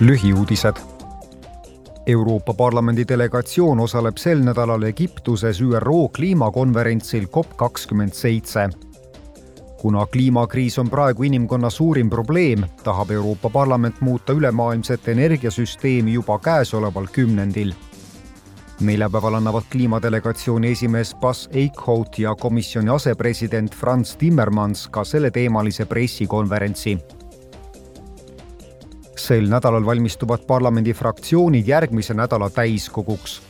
[0.00, 0.76] lühiuudised.
[2.06, 8.68] Euroopa Parlamendi delegatsioon osaleb sel nädalal Egiptuses ÜRO kliimakonverentsil COP kakskümmend seitse.
[9.80, 17.06] kuna kliimakriis on praegu inimkonna suurim probleem, tahab Euroopa Parlament muuta ülemaailmset energiasüsteemi juba käesoleval
[17.12, 17.72] kümnendil.
[18.80, 26.98] neljapäeval annavad kliimadelegatsiooni esimees Buzz Eichhout ja komisjoni asepresident Franz Timmermans ka selleteemalise pressikonverentsi
[29.26, 33.42] sel nädalal valmistuvad parlamendifraktsioonid järgmise nädala täiskoguks.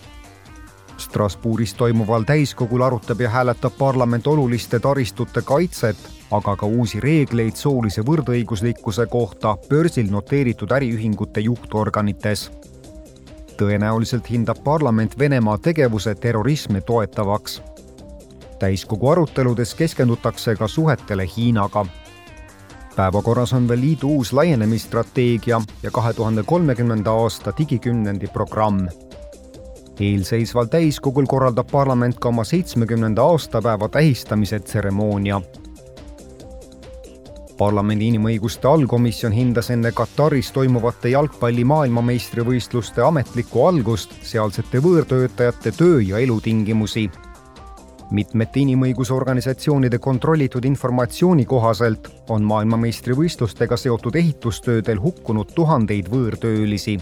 [0.98, 5.96] Strasbourgis toimuval täiskogul arutab ja hääletab parlament oluliste taristute kaitset,
[6.30, 12.51] aga ka uusi reegleid soolise võrdõiguslikkuse kohta börsil noteeritud äriühingute juhtorganites.
[13.59, 17.62] tõenäoliselt hindab parlament Venemaa tegevuse terrorismi toetavaks.
[18.59, 21.87] täiskogu aruteludes keskendutakse ka suhetele Hiinaga
[22.97, 28.89] päevakorras on veel liidu uus laienemisstrateegia ja kahe tuhande kolmekümnenda aasta digikümnendi programm.
[30.01, 35.41] eelseisval täiskogul korraldab parlament ka oma seitsmekümnenda aastapäeva tähistamise tseremoonia.
[37.59, 46.18] parlamendi inimõiguste allkomisjon hindas enne Kataris toimuvate jalgpalli maailmameistrivõistluste ametlikku algust sealsete võõrtöötajate töö ja
[46.18, 47.11] elutingimusi
[48.15, 56.98] mitmete inimõigusorganisatsioonide kontrollitud informatsiooni kohaselt on maailmameistrivõistlustega seotud ehitustöödel hukkunud tuhandeid võõrtöölisi